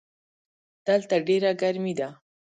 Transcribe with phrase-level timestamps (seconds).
[0.87, 2.09] دلته ډېره ګرمي ده.